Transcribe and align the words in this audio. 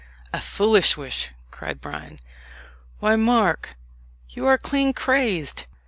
"A 0.33 0.39
foolish 0.41 0.97
wish," 0.97 1.29
cried 1.51 1.79
Bryan. 1.79 2.19
"Why, 3.01 3.15
Mark, 3.15 3.75
you 4.31 4.47
are 4.47 4.57
clean 4.57 4.93
crazed!" 4.93 5.67